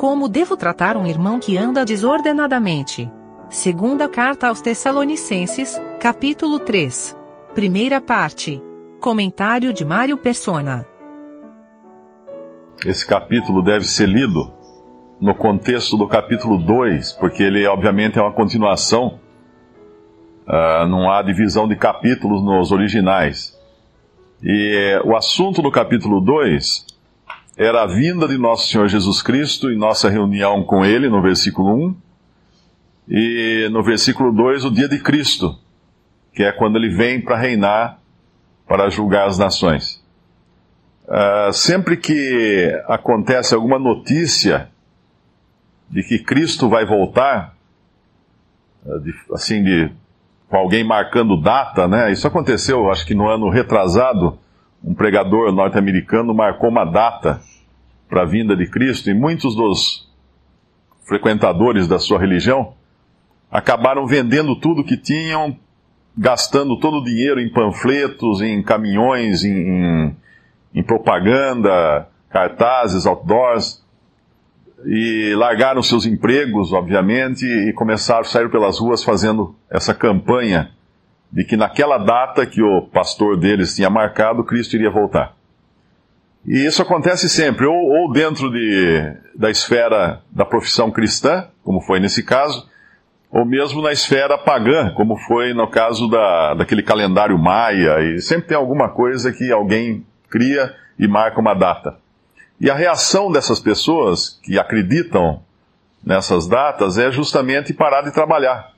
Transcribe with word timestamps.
Como 0.00 0.30
devo 0.30 0.56
tratar 0.56 0.96
um 0.96 1.06
irmão 1.06 1.38
que 1.38 1.58
anda 1.58 1.84
desordenadamente? 1.84 3.12
Segunda 3.50 4.08
carta 4.08 4.48
aos 4.48 4.62
Tessalonicenses, 4.62 5.78
capítulo 6.00 6.58
3. 6.58 7.14
Primeira 7.54 8.00
parte. 8.00 8.62
Comentário 8.98 9.74
de 9.74 9.84
Mário 9.84 10.16
Persona. 10.16 10.86
Esse 12.82 13.06
capítulo 13.06 13.62
deve 13.62 13.84
ser 13.84 14.08
lido 14.08 14.50
no 15.20 15.34
contexto 15.34 15.98
do 15.98 16.08
capítulo 16.08 16.56
2, 16.56 17.12
porque 17.20 17.42
ele 17.42 17.66
obviamente 17.66 18.18
é 18.18 18.22
uma 18.22 18.32
continuação. 18.32 19.20
Uh, 20.48 20.88
não 20.88 21.12
há 21.12 21.20
divisão 21.20 21.68
de 21.68 21.76
capítulos 21.76 22.42
nos 22.42 22.72
originais. 22.72 23.54
E 24.42 24.98
o 25.04 25.14
assunto 25.14 25.60
do 25.60 25.70
capítulo 25.70 26.22
2 26.22 26.89
era 27.62 27.82
a 27.82 27.86
vinda 27.86 28.26
de 28.26 28.38
nosso 28.38 28.68
Senhor 28.68 28.88
Jesus 28.88 29.20
Cristo 29.20 29.70
e 29.70 29.76
nossa 29.76 30.08
reunião 30.08 30.64
com 30.64 30.82
Ele, 30.82 31.10
no 31.10 31.20
versículo 31.20 31.88
1. 31.88 31.96
E 33.06 33.68
no 33.70 33.82
versículo 33.82 34.32
2, 34.32 34.64
o 34.64 34.70
dia 34.70 34.88
de 34.88 34.98
Cristo, 34.98 35.58
que 36.32 36.42
é 36.42 36.52
quando 36.52 36.76
ele 36.78 36.88
vem 36.88 37.20
para 37.20 37.36
reinar, 37.36 37.98
para 38.66 38.88
julgar 38.88 39.26
as 39.26 39.36
nações. 39.36 40.02
Uh, 41.04 41.52
sempre 41.52 41.98
que 41.98 42.72
acontece 42.86 43.54
alguma 43.54 43.78
notícia 43.78 44.70
de 45.90 46.02
que 46.02 46.18
Cristo 46.18 46.66
vai 46.66 46.86
voltar, 46.86 47.54
uh, 48.86 49.00
de, 49.00 49.12
assim, 49.34 49.62
de, 49.62 49.92
com 50.48 50.56
alguém 50.56 50.82
marcando 50.82 51.38
data, 51.38 51.86
né? 51.86 52.10
Isso 52.10 52.26
aconteceu, 52.26 52.90
acho 52.90 53.04
que 53.04 53.14
no 53.14 53.28
ano 53.28 53.50
retrasado, 53.50 54.38
um 54.82 54.94
pregador 54.94 55.52
norte-americano 55.52 56.32
marcou 56.32 56.70
uma 56.70 56.86
data 56.86 57.49
para 58.10 58.22
a 58.22 58.26
vinda 58.26 58.56
de 58.56 58.66
Cristo, 58.66 59.08
e 59.08 59.14
muitos 59.14 59.54
dos 59.54 60.10
frequentadores 61.06 61.86
da 61.86 61.98
sua 61.98 62.18
religião 62.18 62.74
acabaram 63.50 64.06
vendendo 64.06 64.54
tudo 64.56 64.84
que 64.84 64.96
tinham, 64.96 65.56
gastando 66.16 66.78
todo 66.78 66.98
o 66.98 67.04
dinheiro 67.04 67.40
em 67.40 67.48
panfletos, 67.48 68.42
em 68.42 68.62
caminhões, 68.62 69.44
em, 69.44 69.52
em, 69.52 70.16
em 70.74 70.82
propaganda, 70.82 72.08
cartazes, 72.28 73.06
outdoors, 73.06 73.84
e 74.86 75.34
largaram 75.36 75.82
seus 75.82 76.06
empregos, 76.06 76.72
obviamente, 76.72 77.44
e 77.44 77.72
começaram 77.72 78.22
a 78.22 78.24
sair 78.24 78.50
pelas 78.50 78.78
ruas 78.78 79.04
fazendo 79.04 79.54
essa 79.70 79.94
campanha 79.94 80.70
de 81.32 81.44
que 81.44 81.56
naquela 81.56 81.98
data 81.98 82.46
que 82.46 82.62
o 82.62 82.82
pastor 82.82 83.36
deles 83.36 83.76
tinha 83.76 83.90
marcado, 83.90 84.42
Cristo 84.42 84.74
iria 84.74 84.90
voltar. 84.90 85.39
E 86.46 86.66
isso 86.66 86.80
acontece 86.80 87.28
sempre, 87.28 87.66
ou, 87.66 87.74
ou 87.74 88.12
dentro 88.12 88.50
de, 88.50 89.14
da 89.34 89.50
esfera 89.50 90.22
da 90.30 90.44
profissão 90.44 90.90
cristã, 90.90 91.48
como 91.62 91.80
foi 91.80 92.00
nesse 92.00 92.22
caso, 92.22 92.66
ou 93.30 93.44
mesmo 93.44 93.80
na 93.82 93.92
esfera 93.92 94.36
pagã, 94.38 94.92
como 94.94 95.16
foi 95.16 95.54
no 95.54 95.68
caso 95.68 96.08
da, 96.08 96.54
daquele 96.54 96.82
calendário 96.82 97.38
maia, 97.38 98.00
e 98.00 98.20
sempre 98.20 98.48
tem 98.48 98.56
alguma 98.56 98.88
coisa 98.88 99.32
que 99.32 99.52
alguém 99.52 100.04
cria 100.28 100.74
e 100.98 101.06
marca 101.06 101.40
uma 101.40 101.54
data. 101.54 101.96
E 102.60 102.70
a 102.70 102.74
reação 102.74 103.30
dessas 103.30 103.60
pessoas 103.60 104.40
que 104.42 104.58
acreditam 104.58 105.42
nessas 106.04 106.48
datas 106.48 106.98
é 106.98 107.10
justamente 107.10 107.72
parar 107.72 108.02
de 108.02 108.12
trabalhar. 108.12 108.72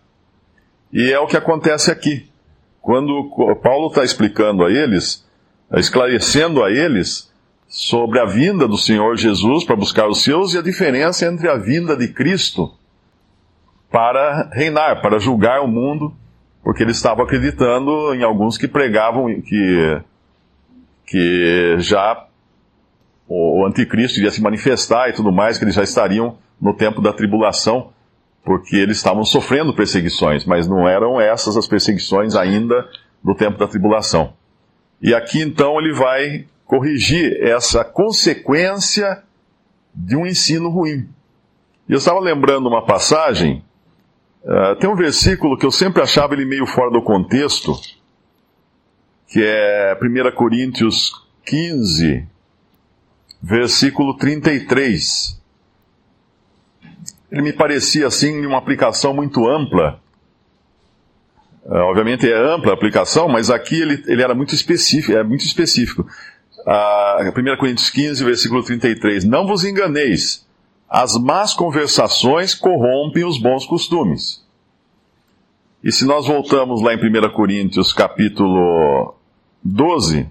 E 0.93 1.11
é 1.11 1.19
o 1.19 1.27
que 1.27 1.37
acontece 1.37 1.91
aqui. 1.91 2.31
Quando 2.81 3.31
Paulo 3.63 3.89
está 3.89 4.05
explicando 4.05 4.65
a 4.65 4.71
eles, 4.71 5.27
esclarecendo 5.73 6.63
a 6.63 6.71
eles, 6.71 7.32
sobre 7.73 8.21
a 8.21 8.27
vinda 8.27 8.69
do 8.69 8.77
Senhor 8.77 9.17
Jesus 9.17 9.65
para 9.65 9.75
buscar 9.75 10.07
os 10.07 10.23
seus 10.23 10.53
e 10.53 10.59
a 10.59 10.63
diferença 10.63 11.25
entre 11.25 11.49
a 11.49 11.57
vinda 11.57 11.97
de 11.97 12.07
Cristo 12.07 12.71
para 13.91 14.51
reinar, 14.53 15.01
para 15.01 15.19
julgar 15.19 15.63
o 15.63 15.67
mundo, 15.67 16.15
porque 16.63 16.83
ele 16.83 16.91
estava 16.91 17.23
acreditando 17.23 18.15
em 18.15 18.23
alguns 18.23 18.59
que 18.59 18.69
pregavam 18.69 19.41
que, 19.41 20.03
que 21.07 21.77
já 21.79 22.27
o 23.27 23.65
anticristo 23.67 24.19
iria 24.19 24.31
se 24.31 24.43
manifestar 24.43 25.09
e 25.09 25.15
tudo 25.15 25.33
mais, 25.33 25.57
que 25.57 25.65
eles 25.65 25.75
já 25.75 25.83
estariam 25.83 26.37
no 26.61 26.75
tempo 26.75 27.01
da 27.01 27.11
tribulação, 27.11 27.91
porque 28.45 28.77
eles 28.77 28.99
estavam 28.99 29.25
sofrendo 29.25 29.73
perseguições, 29.73 30.45
mas 30.45 30.69
não 30.69 30.87
eram 30.87 31.19
essas 31.19 31.57
as 31.57 31.67
perseguições 31.67 32.37
ainda 32.37 32.87
do 33.25 33.35
tempo 33.35 33.57
da 33.57 33.67
tribulação. 33.67 34.35
E 35.01 35.15
aqui 35.15 35.41
então 35.41 35.81
ele 35.81 35.95
vai 35.95 36.45
corrigir 36.73 37.37
essa 37.43 37.85
consequência 37.85 39.23
de 39.95 40.17
um 40.17 40.27
ensino 40.27 40.71
ruim. 40.71 41.07
Eu 41.87 41.99
estava 41.99 42.19
lembrando 42.19 42.67
uma 42.67 42.87
passagem, 42.87 43.63
uh, 44.43 44.75
tem 44.77 44.89
um 44.89 44.97
versículo 44.97 45.59
que 45.59 45.67
eu 45.67 45.71
sempre 45.71 46.01
achava 46.01 46.33
ele 46.33 46.47
meio 46.47 46.65
fora 46.65 46.91
do 46.91 47.03
contexto, 47.03 47.75
que 49.29 49.43
é 49.45 49.99
1 50.01 50.35
Coríntios 50.35 51.13
15, 51.45 52.27
versículo 53.43 54.17
33. 54.17 55.39
Ele 57.31 57.43
me 57.43 57.53
parecia 57.53 58.07
assim 58.07 58.47
uma 58.47 58.57
aplicação 58.57 59.13
muito 59.13 59.47
ampla. 59.47 60.01
Uh, 61.67 61.75
obviamente 61.91 62.27
é 62.27 62.35
ampla 62.35 62.71
a 62.71 62.75
aplicação, 62.75 63.29
mas 63.29 63.51
aqui 63.51 63.79
ele, 63.79 64.03
ele 64.07 64.23
era 64.23 64.35
muito 64.35 64.55
específico, 64.55 65.13
é 65.13 65.23
muito 65.23 65.45
específico 65.45 66.09
a 66.67 67.19
1 67.37 67.57
Coríntios 67.57 67.91
15, 67.91 68.25
versículo 68.25 68.63
33. 68.63 69.25
Não 69.25 69.47
vos 69.47 69.65
enganeis, 69.65 70.47
as 70.89 71.17
más 71.17 71.55
conversações 71.55 72.55
corrompem 72.55 73.25
os 73.25 73.39
bons 73.39 73.65
costumes. 73.65 74.43
E 75.83 75.91
se 75.91 76.05
nós 76.05 76.27
voltamos 76.27 76.81
lá 76.83 76.95
em 76.95 76.97
1 76.97 77.33
Coríntios 77.33 77.93
capítulo 77.93 79.15
12, 79.65 80.29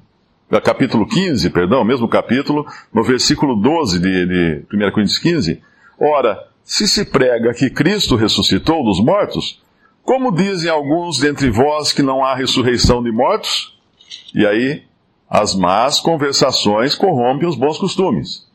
eh, 0.49 0.61
capítulo 0.61 1.05
15, 1.07 1.49
perdão, 1.49 1.83
mesmo 1.83 2.07
capítulo, 2.07 2.65
no 2.93 3.03
versículo 3.03 3.55
12 3.55 3.99
de, 3.99 4.25
de 4.25 4.65
1 4.71 4.91
Coríntios 4.91 5.17
15, 5.17 5.61
ora, 5.99 6.47
se 6.63 6.87
se 6.87 7.03
prega 7.03 7.53
que 7.53 7.69
Cristo 7.69 8.15
ressuscitou 8.15 8.83
dos 8.83 9.03
mortos, 9.03 9.61
como 10.03 10.31
dizem 10.31 10.69
alguns 10.69 11.19
dentre 11.19 11.49
vós 11.49 11.91
que 11.91 12.01
não 12.01 12.23
há 12.23 12.35
ressurreição 12.35 13.03
de 13.03 13.11
mortos? 13.11 13.77
E 14.33 14.45
aí, 14.45 14.83
as 15.31 15.55
más 15.55 16.01
conversações 16.01 16.93
corrompem 16.93 17.47
os 17.47 17.55
bons 17.55 17.77
costumes. 17.77 18.45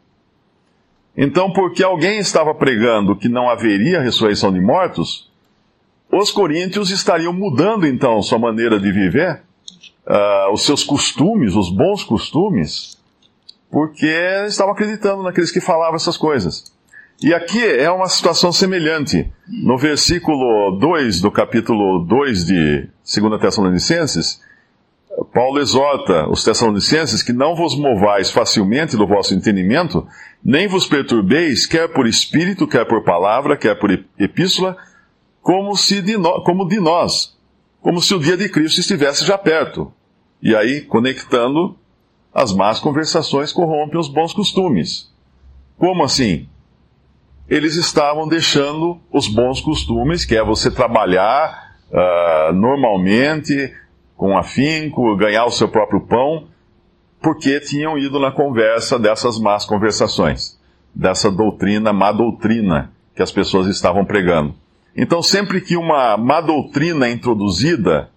Então, 1.17 1.51
porque 1.51 1.83
alguém 1.83 2.19
estava 2.19 2.55
pregando 2.55 3.17
que 3.17 3.31
não 3.31 3.49
haveria 3.49 4.03
ressurreição 4.03 4.53
de 4.53 4.61
mortos, 4.61 5.31
os 6.13 6.31
coríntios 6.31 6.91
estariam 6.91 7.33
mudando 7.33 7.87
então 7.87 8.21
sua 8.21 8.39
maneira 8.39 8.79
de 8.79 8.93
viver, 8.93 9.43
uh, 10.07 10.53
os 10.53 10.67
seus 10.67 10.85
costumes, 10.85 11.57
os 11.57 11.71
bons 11.71 12.05
costumes, 12.05 12.99
porque 13.71 14.15
estavam 14.47 14.75
acreditando 14.75 15.23
naqueles 15.23 15.51
que 15.51 15.63
falavam 15.63 15.97
essas 15.97 16.19
coisas. 16.19 16.77
E 17.23 17.33
aqui 17.33 17.65
é 17.65 17.91
uma 17.91 18.11
situação 18.11 18.53
semelhante. 18.53 19.27
No 19.49 19.79
versículo 19.79 20.79
2 20.79 21.23
do 21.23 21.31
capítulo 21.31 22.05
2 22.05 22.45
de 22.45 22.89
2 23.19 23.41
Tessalonicenses, 23.41 24.45
Paulo 25.25 25.61
exorta 25.61 26.29
os 26.29 26.45
Tessalonicenses 26.45 27.23
que 27.23 27.33
não 27.33 27.55
vos 27.55 27.77
movais 27.77 28.31
facilmente 28.31 28.97
do 28.97 29.07
vosso 29.07 29.35
entendimento, 29.35 30.07
nem 30.45 30.69
vos 30.69 30.87
perturbeis, 30.87 31.67
quer 31.67 31.89
por 31.93 32.07
espírito, 32.07 32.67
quer 32.67 32.87
por 32.87 33.03
palavra, 33.03 33.57
quer 33.57 33.79
por 33.79 33.91
epístola, 34.19 34.77
como, 35.41 35.77
se 35.77 36.03
de, 36.03 36.19
no, 36.19 36.43
como 36.43 36.69
de 36.69 36.79
nós, 36.79 37.37
como 37.81 38.01
se 38.01 38.15
o 38.15 38.19
dia 38.19 38.37
de 38.37 38.49
Cristo 38.49 38.81
estivesse 38.81 39.25
já 39.25 39.39
perto. 39.39 39.93
E 40.43 40.55
aí, 40.55 40.83
conectando, 40.83 41.77
as 42.35 42.53
más 42.53 42.79
conversações 42.79 43.53
corrompem 43.53 43.99
os 43.99 44.09
bons 44.09 44.35
costumes. 44.35 45.11
Como 45.79 46.05
assim? 46.05 46.49
Eles 47.49 47.77
estavam 47.77 48.29
deixando 48.29 49.01
os 49.11 49.29
bons 49.29 49.61
costumes, 49.61 50.25
que 50.25 50.37
é 50.37 50.45
você 50.45 50.71
trabalhar 50.71 51.77
uh, 51.91 52.53
normalmente, 52.53 53.73
com 54.17 54.37
afinco, 54.37 55.17
ganhar 55.17 55.45
o 55.45 55.51
seu 55.51 55.69
próprio 55.69 56.01
pão, 56.01 56.49
porque 57.21 57.61
tinham 57.61 57.99
ido 57.99 58.19
na 58.19 58.31
conversa 58.31 58.99
dessas 58.99 59.39
más 59.39 59.65
conversações, 59.65 60.59
dessa 60.95 61.31
doutrina, 61.31 61.93
má 61.93 62.13
doutrina 62.13 62.93
que 63.15 63.23
as 63.23 63.33
pessoas 63.33 63.67
estavam 63.67 64.05
pregando. 64.05 64.55
Então, 64.97 65.23
sempre 65.23 65.61
que 65.61 65.77
uma 65.77 66.17
má 66.17 66.41
doutrina 66.41 67.07
é 67.07 67.11
introduzida, 67.11 68.09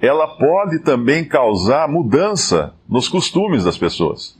ela 0.00 0.26
pode 0.36 0.80
também 0.80 1.24
causar 1.24 1.88
mudança 1.88 2.74
nos 2.88 3.08
costumes 3.08 3.64
das 3.64 3.78
pessoas. 3.78 4.38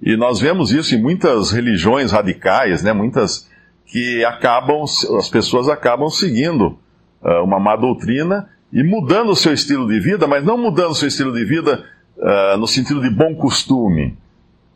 E 0.00 0.16
nós 0.16 0.40
vemos 0.40 0.72
isso 0.72 0.96
em 0.96 1.00
muitas 1.00 1.52
religiões 1.52 2.10
radicais, 2.10 2.82
né? 2.82 2.92
Muitas 2.92 3.48
que 3.86 4.24
acabam, 4.24 4.82
as 4.82 5.28
pessoas 5.28 5.68
acabam 5.68 6.08
seguindo 6.08 6.78
uh, 7.22 7.44
uma 7.44 7.60
má 7.60 7.76
doutrina 7.76 8.48
e 8.72 8.82
mudando 8.82 9.30
o 9.30 9.36
seu 9.36 9.52
estilo 9.52 9.86
de 9.86 10.00
vida, 10.00 10.26
mas 10.26 10.44
não 10.44 10.56
mudando 10.56 10.92
o 10.92 10.94
seu 10.94 11.08
estilo 11.08 11.32
de 11.32 11.44
vida 11.44 11.84
uh, 12.16 12.56
no 12.56 12.66
sentido 12.66 13.02
de 13.02 13.10
bom 13.10 13.34
costume, 13.34 14.16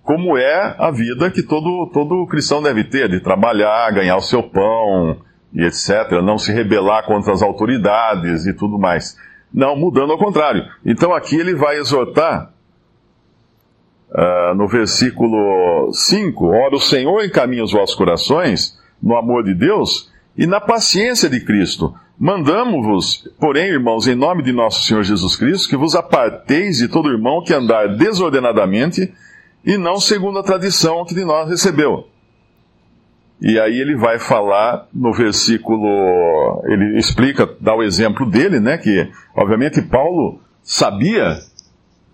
como 0.03 0.37
é 0.37 0.77
a 0.79 0.91
vida 0.91 1.31
que 1.31 1.43
todo, 1.43 1.91
todo 1.93 2.27
cristão 2.27 2.63
deve 2.63 2.85
ter, 2.85 3.09
de 3.09 3.21
trabalhar, 3.21 3.91
ganhar 3.93 4.17
o 4.17 4.21
seu 4.21 4.43
pão 4.43 5.17
e 5.53 5.65
etc., 5.65 6.23
não 6.23 6.39
se 6.39 6.53
rebelar 6.53 7.07
contra 7.07 7.33
as 7.33 7.43
autoridades 7.43 8.47
e 8.47 8.53
tudo 8.53 8.79
mais. 8.79 9.17
Não, 9.53 9.75
mudando 9.75 10.13
ao 10.13 10.19
contrário. 10.19 10.65
Então 10.85 11.15
aqui 11.15 11.35
ele 11.35 11.55
vai 11.55 11.79
exortar, 11.79 12.53
uh, 14.11 14.55
no 14.55 14.69
versículo 14.69 15.91
5, 15.93 16.47
Ora, 16.47 16.77
o 16.77 16.81
Senhor 16.81 17.25
encaminha 17.25 17.65
os 17.65 17.73
vossos 17.73 17.97
corações 17.97 18.79
no 19.03 19.17
amor 19.17 19.43
de 19.43 19.55
Deus 19.55 20.13
e 20.37 20.47
na 20.47 20.61
paciência 20.61 21.31
de 21.31 21.41
Cristo. 21.41 21.95
Mandamos-vos, 22.19 23.29
porém, 23.39 23.67
irmãos, 23.67 24.07
em 24.07 24.15
nome 24.15 24.43
de 24.43 24.51
nosso 24.51 24.83
Senhor 24.85 25.03
Jesus 25.03 25.37
Cristo, 25.37 25.69
que 25.69 25.77
vos 25.77 25.95
aparteis 25.95 26.79
de 26.79 26.89
todo 26.89 27.11
irmão 27.11 27.43
que 27.43 27.53
andar 27.53 27.95
desordenadamente 27.97 29.13
e 29.65 29.77
não 29.77 30.01
segundo 30.01 30.39
a 30.39 30.43
tradição 30.43 31.05
que 31.05 31.15
de 31.15 31.25
nós 31.25 31.49
recebeu. 31.49 32.09
E 33.41 33.61
aí 33.61 33.79
ele 33.79 33.95
vai 33.97 34.19
falar 34.19 34.87
no 34.95 35.13
versículo, 35.13 36.63
ele 36.65 36.99
explica, 36.99 37.47
dá 37.61 37.75
o 37.75 37.83
exemplo 37.83 38.25
dele, 38.25 38.61
né, 38.61 38.79
que 38.79 39.11
obviamente 39.37 39.83
Paulo 39.83 40.41
sabia 40.63 41.39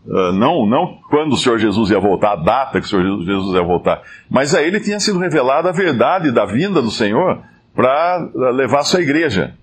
Uh, 0.04 0.32
não, 0.32 0.66
não 0.66 0.98
quando 1.08 1.34
o 1.34 1.36
Senhor 1.36 1.58
Jesus 1.58 1.90
ia 1.90 2.00
voltar, 2.00 2.32
a 2.32 2.36
data 2.36 2.80
que 2.80 2.86
o 2.86 2.88
Senhor 2.88 3.22
Jesus 3.24 3.54
ia 3.54 3.62
voltar, 3.62 4.02
mas 4.28 4.52
a 4.52 4.60
ele 4.60 4.80
tinha 4.80 4.98
sido 4.98 5.20
revelada 5.20 5.68
a 5.68 5.72
verdade 5.72 6.32
da 6.32 6.44
vinda 6.44 6.82
do 6.82 6.90
Senhor 6.90 7.40
para 7.72 8.28
levar 8.34 8.80
a 8.80 8.82
sua 8.82 9.00
igreja. 9.00 9.54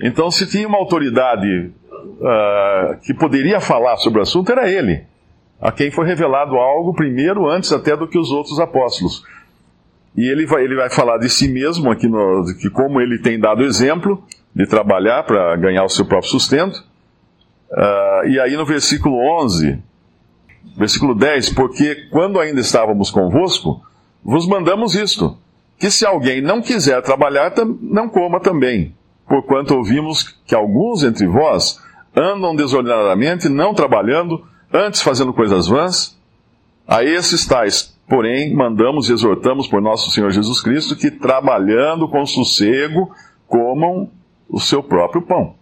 Então, 0.00 0.30
se 0.30 0.46
tinha 0.46 0.68
uma 0.68 0.78
autoridade 0.78 1.72
uh, 2.18 2.98
que 3.02 3.12
poderia 3.12 3.60
falar 3.60 3.96
sobre 3.96 4.20
o 4.20 4.22
assunto, 4.22 4.52
era 4.52 4.70
ele, 4.70 5.04
a 5.60 5.72
quem 5.72 5.90
foi 5.90 6.06
revelado 6.06 6.56
algo 6.56 6.94
primeiro, 6.94 7.48
antes 7.48 7.72
até 7.72 7.96
do 7.96 8.06
que 8.06 8.18
os 8.18 8.30
outros 8.30 8.60
apóstolos. 8.60 9.24
E 10.16 10.28
ele 10.28 10.46
vai, 10.46 10.62
ele 10.62 10.76
vai 10.76 10.88
falar 10.88 11.18
de 11.18 11.28
si 11.28 11.48
mesmo 11.48 11.90
aqui, 11.90 12.06
no, 12.06 12.44
que 12.60 12.70
como 12.70 13.00
ele 13.00 13.18
tem 13.18 13.38
dado 13.38 13.64
exemplo 13.64 14.22
de 14.54 14.66
trabalhar 14.66 15.24
para 15.24 15.56
ganhar 15.56 15.84
o 15.84 15.88
seu 15.88 16.04
próprio 16.04 16.30
sustento. 16.30 16.84
Uh, 17.70 18.28
e 18.28 18.40
aí 18.40 18.56
no 18.56 18.64
versículo 18.64 19.16
11, 19.42 19.78
versículo 20.76 21.14
10, 21.14 21.50
porque 21.50 22.08
quando 22.10 22.40
ainda 22.40 22.60
estávamos 22.60 23.10
convosco, 23.10 23.82
vos 24.24 24.46
mandamos 24.46 24.94
isto, 24.94 25.36
que 25.78 25.90
se 25.90 26.06
alguém 26.06 26.40
não 26.40 26.62
quiser 26.62 27.02
trabalhar, 27.02 27.52
não 27.80 28.08
coma 28.08 28.40
também 28.40 28.96
porquanto 29.28 29.74
ouvimos 29.74 30.34
que 30.46 30.54
alguns 30.54 31.04
entre 31.04 31.26
vós 31.26 31.80
andam 32.16 32.56
desordenadamente, 32.56 33.48
não 33.48 33.74
trabalhando, 33.74 34.44
antes 34.72 35.02
fazendo 35.02 35.32
coisas 35.32 35.68
vãs. 35.68 36.18
A 36.86 37.04
esses 37.04 37.46
tais, 37.46 37.94
porém, 38.08 38.54
mandamos 38.54 39.08
e 39.08 39.12
exortamos 39.12 39.68
por 39.68 39.82
nosso 39.82 40.10
Senhor 40.10 40.30
Jesus 40.30 40.62
Cristo 40.62 40.96
que, 40.96 41.10
trabalhando 41.10 42.08
com 42.08 42.24
sossego, 42.24 43.14
comam 43.46 44.10
o 44.48 44.58
seu 44.58 44.82
próprio 44.82 45.22
pão. 45.22 45.54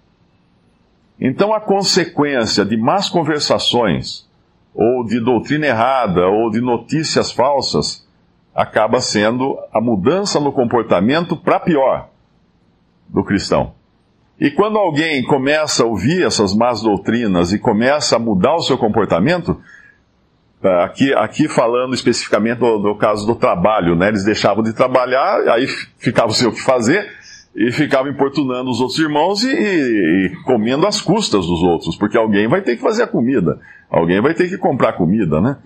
Então, 1.20 1.52
a 1.52 1.60
consequência 1.60 2.64
de 2.64 2.76
más 2.76 3.08
conversações, 3.08 4.28
ou 4.72 5.04
de 5.04 5.18
doutrina 5.18 5.66
errada, 5.66 6.26
ou 6.28 6.50
de 6.50 6.60
notícias 6.60 7.32
falsas, 7.32 8.06
acaba 8.54 9.00
sendo 9.00 9.58
a 9.72 9.80
mudança 9.80 10.38
no 10.38 10.52
comportamento 10.52 11.36
para 11.36 11.58
pior 11.58 12.10
do 13.08 13.25
cristão. 13.25 13.75
E 14.38 14.50
quando 14.50 14.79
alguém 14.79 15.25
começa 15.25 15.82
a 15.82 15.87
ouvir 15.87 16.25
essas 16.25 16.55
más 16.55 16.82
doutrinas 16.82 17.53
e 17.53 17.58
começa 17.58 18.17
a 18.17 18.19
mudar 18.19 18.55
o 18.55 18.61
seu 18.61 18.76
comportamento, 18.76 19.58
é, 20.62 20.85
aqui, 20.85 21.14
aqui 21.14 21.49
falando 21.49 21.94
especificamente 21.94 22.58
do, 22.58 22.79
do 22.79 22.94
caso 22.97 23.26
do 23.26 23.35
trabalho, 23.35 23.97
né? 23.97 24.08
eles 24.08 24.25
deixavam 24.25 24.62
de 24.62 24.75
trabalhar, 24.75 25.49
aí 25.49 25.67
ficavam 25.99 26.31
sem 26.31 26.47
o 26.47 26.53
que 26.53 26.62
fazer, 26.62 27.08
e 27.55 27.73
ficavam 27.73 28.11
importunando 28.11 28.69
os 28.69 28.81
outros 28.81 28.99
irmãos 28.99 29.43
e, 29.43 29.49
e, 29.49 30.26
e, 30.26 30.37
comendo 30.44 30.87
as 30.87 31.00
custas 31.00 31.47
dos 31.47 31.62
outros, 31.62 31.97
porque 31.97 32.19
alguém 32.19 32.47
vai 32.47 32.61
ter 32.61 32.76
que 32.76 32.82
fazer 32.82 33.05
a 33.05 33.06
comida, 33.06 33.59
alguém 33.88 34.20
vai 34.20 34.35
ter 34.35 34.49
que 34.49 34.59
comprar 34.59 34.93
comida, 34.93 35.41
né? 35.41 35.56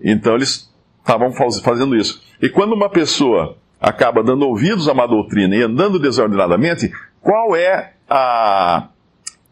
Então 0.00 0.36
eles 0.36 0.72
estavam 1.00 1.32
fazendo 1.32 1.96
isso. 1.96 2.22
E 2.40 2.48
quando 2.48 2.72
uma 2.72 2.88
pessoa 2.88 3.56
acaba 3.80 4.22
dando 4.22 4.46
ouvidos 4.46 4.88
a 4.88 4.92
uma 4.92 5.06
doutrina 5.06 5.56
e 5.56 5.62
andando 5.62 5.98
desordenadamente, 5.98 6.92
qual 7.20 7.56
é 7.56 7.92
a, 8.08 8.88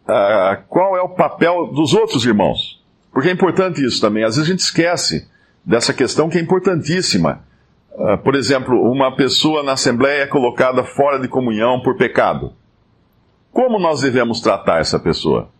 a, 0.07 0.59
qual 0.69 0.97
é 0.97 1.01
o 1.01 1.09
papel 1.09 1.69
dos 1.69 1.95
outros 1.95 2.25
irmãos? 2.25 2.85
Porque 3.13 3.31
é 3.31 3.33
importante 3.33 3.85
isso 3.85 4.01
também. 4.01 4.25
Às 4.25 4.37
vezes 4.37 4.49
a 4.49 4.53
gente 4.53 4.61
esquece 4.61 5.29
dessa 5.65 5.95
questão 5.95 6.29
que 6.29 6.39
é 6.39 6.41
importantíssima. 6.41 7.43
Uh, 7.93 8.19
por 8.19 8.35
exemplo, 8.35 8.81
uma 8.91 9.17
pessoa 9.17 9.63
na 9.63 9.73
Assembleia 9.73 10.23
é 10.23 10.27
colocada 10.27 10.85
fora 10.85 11.19
de 11.19 11.27
comunhão 11.27 11.81
por 11.81 11.97
pecado. 11.97 12.53
Como 13.51 13.79
nós 13.79 14.03
devemos 14.03 14.41
tratar 14.41 14.81
essa 14.81 15.01
pessoa? 15.01 15.51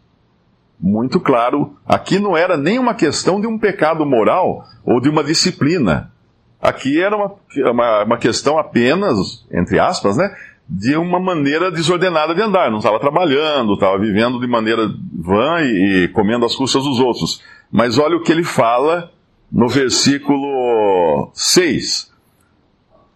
Muito 0.79 1.19
claro, 1.19 1.77
aqui 1.85 2.21
não 2.21 2.37
era 2.37 2.57
nem 2.57 2.79
uma 2.79 2.95
questão 2.95 3.41
de 3.41 3.49
um 3.49 3.59
pecado 3.59 4.07
moral 4.07 4.65
ou 4.85 5.01
de 5.01 5.09
uma 5.09 5.25
disciplina. 5.25 6.13
Aqui 6.61 7.01
era 7.01 7.17
uma, 7.17 7.35
uma, 7.71 8.05
uma 8.05 8.19
questão 8.19 8.59
apenas, 8.59 9.47
entre 9.51 9.79
aspas, 9.79 10.17
né, 10.17 10.29
de 10.69 10.97
uma 10.97 11.21
maneira 11.21 11.71
desordenada 11.71 12.35
de 12.35 12.43
andar. 12.43 12.71
Não 12.71 12.79
estava 12.79 12.99
trabalhando, 12.99 13.75
estava 13.75 13.99
vivendo 13.99 14.41
de 14.41 14.47
maneira 14.47 14.89
vã 15.13 15.61
e, 15.61 16.05
e, 16.05 16.09
comendo 16.09 16.45
as 16.45 16.55
custas 16.55 16.83
dos 16.83 16.99
outros. 16.99 17.43
Mas 17.71 17.97
olha 17.97 18.17
o 18.17 18.23
que 18.23 18.33
ele 18.33 18.45
fala 18.45 19.11
no 19.51 19.69
versículo 19.69 21.31
6. 21.33 22.13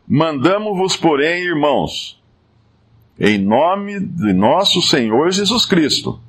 Mandamos-vos, 0.08 0.96
porém, 0.96 1.42
irmãos, 1.42 2.22
em 3.18 3.38
nome 3.38 4.00
de 4.00 4.32
nosso 4.32 4.80
Senhor 4.82 5.30
Jesus 5.30 5.66
Cristo, 5.66 6.20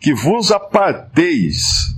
que 0.00 0.12
vos 0.12 0.50
aparteis 0.50 1.96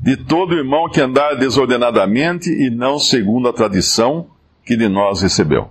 de 0.00 0.16
todo 0.16 0.54
irmão 0.54 0.88
que 0.88 1.00
andar 1.00 1.34
desordenadamente 1.34 2.50
e 2.50 2.70
não 2.70 2.98
segundo 2.98 3.48
a 3.48 3.52
tradição 3.52 4.28
que 4.64 4.76
de 4.76 4.88
nós 4.88 5.20
recebeu. 5.20 5.70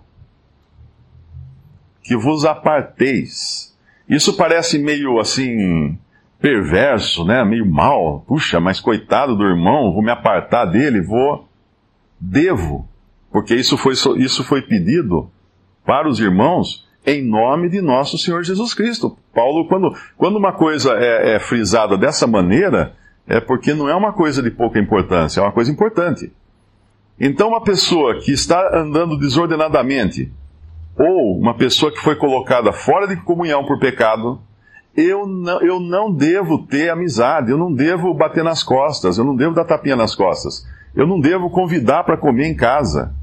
Que 2.04 2.16
vos 2.16 2.46
aparteis. 2.46 3.76
Isso 4.08 4.36
parece 4.36 4.78
meio 4.78 5.20
assim 5.20 5.98
perverso, 6.40 7.26
né? 7.26 7.44
Meio 7.44 7.66
mal. 7.66 8.24
Puxa, 8.28 8.60
mas 8.60 8.80
coitado 8.80 9.36
do 9.36 9.44
irmão, 9.44 9.94
vou 9.94 10.04
me 10.04 10.12
apartar 10.12 10.66
dele, 10.66 11.02
vou 11.02 11.48
devo, 12.20 12.88
porque 13.32 13.56
isso 13.56 13.78
foi 13.78 13.94
isso 14.18 14.44
foi 14.44 14.62
pedido 14.62 15.32
para 15.86 16.08
os 16.08 16.20
irmãos 16.20 16.88
em 17.06 17.24
nome 17.24 17.70
de 17.70 17.82
nosso 17.82 18.18
Senhor 18.18 18.44
Jesus 18.44 18.74
Cristo. 18.74 19.18
Paulo, 19.34 19.68
quando, 19.68 19.96
quando 20.18 20.38
uma 20.38 20.52
coisa 20.52 20.94
é, 20.94 21.36
é 21.36 21.40
frisada 21.40 21.98
dessa 21.98 22.28
maneira, 22.28 22.94
é 23.30 23.40
porque 23.40 23.76
não 23.76 23.88
é 23.88 23.96
uma 23.96 24.12
coisa 24.12 24.42
de 24.42 24.50
pouca 24.50 24.80
importância, 24.80 25.40
é 25.40 25.44
uma 25.44 25.52
coisa 25.52 25.72
importante. 25.72 26.34
Então, 27.20 27.50
uma 27.50 27.62
pessoa 27.62 28.20
que 28.20 28.32
está 28.32 28.76
andando 28.76 29.20
desordenadamente, 29.20 30.34
ou 30.98 31.38
uma 31.38 31.54
pessoa 31.54 31.92
que 31.92 32.00
foi 32.00 32.16
colocada 32.16 32.74
fora 32.74 33.08
de 33.08 33.16
comunhão 33.18 33.64
por 33.64 33.78
pecado, 33.78 34.42
eu 34.98 35.28
não, 35.28 35.62
eu 35.62 35.80
não 35.80 36.12
devo 36.12 36.66
ter 36.66 36.90
amizade, 36.90 37.52
eu 37.52 37.58
não 37.58 37.72
devo 37.72 38.16
bater 38.16 38.44
nas 38.44 38.64
costas, 38.64 39.20
eu 39.20 39.24
não 39.24 39.36
devo 39.36 39.54
dar 39.54 39.64
tapinha 39.64 39.96
nas 39.96 40.16
costas, 40.16 40.66
eu 40.96 41.06
não 41.06 41.20
devo 41.20 41.52
convidar 41.52 42.04
para 42.04 42.18
comer 42.18 42.48
em 42.48 42.56
casa, 42.56 43.14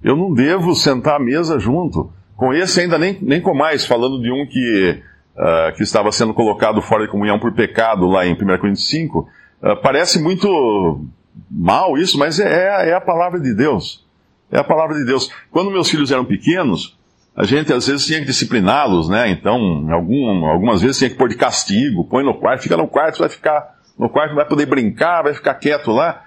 eu 0.00 0.14
não 0.14 0.32
devo 0.32 0.76
sentar 0.76 1.16
à 1.16 1.18
mesa 1.18 1.58
junto. 1.58 2.12
Com 2.36 2.54
esse 2.54 2.80
ainda 2.80 2.96
nem, 2.96 3.18
nem 3.20 3.40
com 3.40 3.52
mais, 3.52 3.84
falando 3.84 4.22
de 4.22 4.30
um 4.30 4.46
que, 4.46 5.02
uh, 5.36 5.76
que 5.76 5.82
estava 5.82 6.12
sendo 6.12 6.32
colocado 6.32 6.80
fora 6.80 7.04
de 7.04 7.10
comunhão 7.10 7.40
por 7.40 7.52
pecado, 7.52 8.06
lá 8.06 8.24
em 8.24 8.34
1 8.34 8.36
Coríntios 8.36 8.88
5, 8.88 9.18
Uh, 9.18 9.39
parece 9.82 10.20
muito 10.20 11.04
mal 11.50 11.98
isso, 11.98 12.18
mas 12.18 12.38
é, 12.40 12.90
é 12.90 12.94
a 12.94 13.00
palavra 13.00 13.40
de 13.40 13.54
Deus. 13.54 14.04
É 14.50 14.58
a 14.58 14.64
palavra 14.64 14.96
de 14.96 15.04
Deus. 15.04 15.30
Quando 15.50 15.70
meus 15.70 15.88
filhos 15.88 16.10
eram 16.10 16.24
pequenos, 16.24 16.98
a 17.36 17.44
gente 17.44 17.72
às 17.72 17.86
vezes 17.86 18.06
tinha 18.06 18.20
que 18.20 18.26
discipliná-los, 18.26 19.08
né? 19.08 19.30
Então, 19.30 19.86
algum, 19.92 20.46
algumas 20.46 20.82
vezes 20.82 20.98
tinha 20.98 21.10
que 21.10 21.16
pôr 21.16 21.28
de 21.28 21.36
castigo, 21.36 22.04
põe 22.04 22.24
no 22.24 22.34
quarto, 22.34 22.62
fica 22.62 22.76
no 22.76 22.88
quarto, 22.88 23.18
vai 23.18 23.28
ficar 23.28 23.76
no 23.98 24.08
quarto, 24.08 24.34
vai 24.34 24.44
poder 24.44 24.66
brincar, 24.66 25.22
vai 25.22 25.34
ficar 25.34 25.54
quieto 25.54 25.92
lá. 25.92 26.24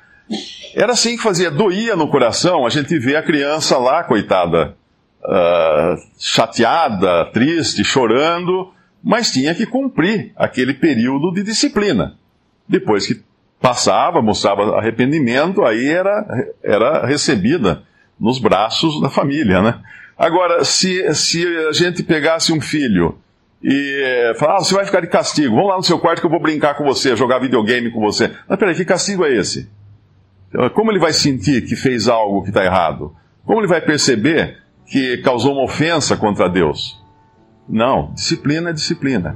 Era 0.74 0.94
assim 0.94 1.18
que 1.18 1.24
fazia, 1.24 1.52
doía 1.52 1.96
no 1.96 2.08
coração 2.08 2.66
a 2.66 2.70
gente 2.70 2.98
vê 2.98 3.16
a 3.16 3.22
criança 3.22 3.78
lá, 3.78 4.04
coitada, 4.04 4.76
uh, 5.24 5.96
chateada, 6.18 7.26
triste, 7.26 7.84
chorando, 7.84 8.72
mas 9.04 9.32
tinha 9.32 9.54
que 9.54 9.66
cumprir 9.66 10.32
aquele 10.38 10.74
período 10.74 11.34
de 11.34 11.44
disciplina. 11.44 12.18
Depois 12.68 13.06
que 13.08 13.22
passava, 13.62 14.22
mostrava 14.22 14.78
arrependimento, 14.78 15.64
aí 15.64 15.88
era, 15.88 16.54
era 16.64 17.06
recebida 17.06 17.84
nos 18.20 18.40
braços 18.40 19.02
da 19.02 19.10
família, 19.10 19.62
né? 19.62 19.80
Agora, 20.18 20.64
se, 20.64 21.14
se 21.14 21.46
a 21.68 21.72
gente 21.72 22.04
pegasse 22.04 22.54
um 22.54 22.62
filho 22.62 23.18
e 23.62 24.02
eh, 24.04 24.34
falar, 24.36 24.58
ah, 24.58 24.60
você 24.60 24.76
vai 24.76 24.86
ficar 24.86 25.02
de 25.02 25.08
castigo, 25.08 25.56
vamos 25.56 25.70
lá 25.70 25.78
no 25.78 25.84
seu 25.84 25.98
quarto 25.98 26.20
que 26.20 26.26
eu 26.26 26.30
vou 26.30 26.42
brincar 26.42 26.76
com 26.76 26.84
você, 26.84 27.16
jogar 27.16 27.40
videogame 27.40 27.90
com 27.92 28.00
você. 28.00 28.32
Mas 28.48 28.60
peraí, 28.60 28.76
que 28.76 28.86
castigo 28.86 29.26
é 29.26 29.34
esse? 29.34 29.70
Como 30.74 30.92
ele 30.92 31.00
vai 31.00 31.14
sentir 31.14 31.66
que 31.66 31.76
fez 31.76 32.08
algo 32.08 32.44
que 32.44 32.50
está 32.50 32.64
errado? 32.64 33.16
Como 33.46 33.60
ele 33.60 33.68
vai 33.68 33.82
perceber 33.82 34.58
que 34.86 35.18
causou 35.18 35.54
uma 35.54 35.64
ofensa 35.64 36.16
contra 36.16 36.48
Deus? 36.48 37.02
Não, 37.68 38.14
disciplina 38.14 38.70
é 38.70 38.74
disciplina. 38.74 39.36